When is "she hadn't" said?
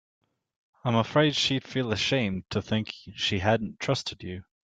3.15-3.79